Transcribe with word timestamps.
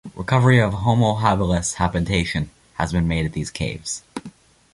Recovery 0.15 0.59
of 0.59 0.73
"Homo 0.73 1.13
habilis" 1.17 1.75
habitation 1.75 2.49
has 2.73 2.91
been 2.91 3.07
made 3.07 3.27
at 3.27 3.33
these 3.33 3.51
caves. 3.51 4.01